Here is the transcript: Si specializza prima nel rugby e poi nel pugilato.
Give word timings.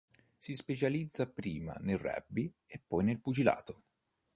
Si 0.35 0.55
specializza 0.55 1.29
prima 1.29 1.75
nel 1.81 1.99
rugby 1.99 2.51
e 2.65 2.81
poi 2.87 3.03
nel 3.03 3.21
pugilato. 3.21 3.83